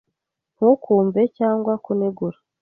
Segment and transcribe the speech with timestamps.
[0.55, 2.37] Ntukumve cyane kunegura.